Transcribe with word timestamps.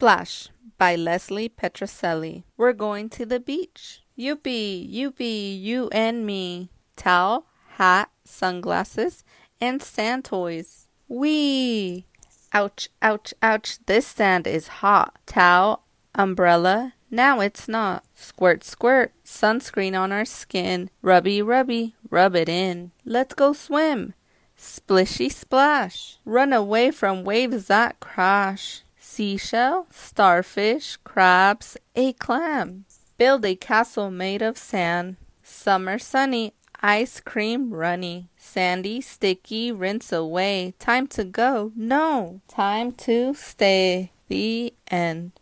Splash 0.00 0.50
by 0.78 0.94
Leslie 0.94 1.48
Patricelli. 1.48 2.44
We're 2.56 2.72
going 2.72 3.08
to 3.08 3.26
the 3.26 3.40
beach. 3.40 4.02
Youpie, 4.16 4.88
youpie, 4.88 5.60
you 5.60 5.88
and 5.90 6.24
me. 6.24 6.70
Towel, 6.94 7.46
hat, 7.78 8.08
sunglasses, 8.24 9.24
and 9.60 9.82
sand 9.82 10.24
toys. 10.24 10.86
Wee! 11.08 12.06
Ouch, 12.52 12.90
ouch, 13.02 13.34
ouch, 13.42 13.84
this 13.86 14.06
sand 14.06 14.46
is 14.46 14.68
hot. 14.68 15.18
Towel, 15.26 15.82
umbrella, 16.14 16.94
now 17.10 17.40
it's 17.40 17.66
not. 17.66 18.04
Squirt, 18.14 18.62
squirt, 18.62 19.12
sunscreen 19.24 19.98
on 19.98 20.12
our 20.12 20.24
skin. 20.24 20.90
Rubby, 21.02 21.42
rubby, 21.42 21.96
rub 22.08 22.36
it 22.36 22.48
in. 22.48 22.92
Let's 23.04 23.34
go 23.34 23.52
swim. 23.52 24.14
Splishy 24.56 25.32
splash. 25.32 26.18
Run 26.24 26.52
away 26.52 26.92
from 26.92 27.24
waves 27.24 27.66
that 27.66 27.98
crash. 27.98 28.84
Seashell, 29.10 29.86
starfish, 29.90 30.96
crabs, 31.02 31.78
a 31.96 32.12
clam. 32.12 32.84
Build 33.16 33.44
a 33.46 33.56
castle 33.56 34.10
made 34.10 34.42
of 34.42 34.58
sand. 34.58 35.16
Summer 35.42 35.98
sunny, 35.98 36.52
ice 36.82 37.18
cream 37.18 37.72
runny. 37.72 38.28
Sandy, 38.36 39.00
sticky, 39.00 39.72
rinse 39.72 40.12
away. 40.12 40.74
Time 40.78 41.06
to 41.08 41.24
go. 41.24 41.72
No. 41.74 42.42
Time 42.48 42.92
to 43.08 43.32
stay. 43.34 44.12
The 44.28 44.74
end. 44.88 45.32